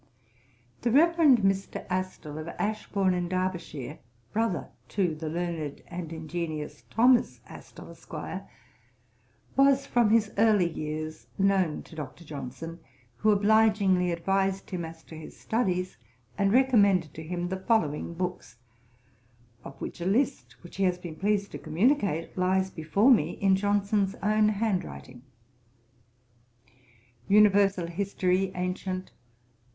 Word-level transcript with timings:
The 0.81 0.89
Reverend 0.89 1.41
Mr. 1.43 1.85
Astle, 1.87 2.39
of 2.39 2.47
Ashbourne, 2.57 3.13
in 3.13 3.29
Derbyshire, 3.29 3.99
brother 4.33 4.69
to 4.89 5.13
the 5.13 5.29
learned 5.29 5.83
and 5.85 6.11
ingenious 6.11 6.83
Thomas 6.89 7.39
Astle, 7.47 7.91
Esq., 7.91 8.11
was 9.55 9.85
from 9.85 10.09
his 10.09 10.31
early 10.39 10.67
years 10.67 11.27
known 11.37 11.83
to 11.83 11.95
Dr. 11.95 12.23
Johnson, 12.25 12.79
who 13.17 13.29
obligingly 13.29 14.11
advised 14.11 14.71
him 14.71 14.83
as 14.85 15.03
to 15.03 15.15
his 15.15 15.37
studies, 15.37 15.97
and 16.35 16.51
recommended 16.51 17.13
to 17.13 17.21
him 17.21 17.49
the 17.49 17.57
following 17.59 18.15
books, 18.15 18.57
of 19.63 19.79
which 19.79 20.01
a 20.01 20.05
list 20.07 20.55
which 20.63 20.77
he 20.77 20.83
has 20.85 20.97
been 20.97 21.15
pleased 21.15 21.51
to 21.51 21.59
communicate, 21.59 22.35
lies 22.35 22.71
before 22.71 23.11
me 23.11 23.33
in 23.33 23.55
Johnson's 23.55 24.15
own 24.23 24.49
hand 24.49 24.83
writing: 24.83 25.21
_Universal 27.29 27.89
History 27.89 28.51
(ancient.) 28.55 29.11